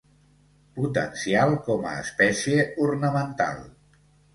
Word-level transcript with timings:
Potencial 0.77 1.55
com 1.69 1.87
a 1.93 1.95
espècie 2.07 2.67
ornamental. 2.91 3.67